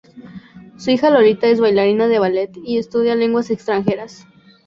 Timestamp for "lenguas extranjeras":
3.15-4.25